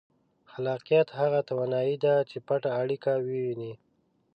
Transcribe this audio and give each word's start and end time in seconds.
خلاقیت 0.51 1.07
هغه 1.19 1.39
توانایي 1.49 1.95
ده 2.03 2.15
چې 2.29 2.37
پټه 2.47 2.69
اړیکه 2.81 3.11
ووینئ. 3.25 3.73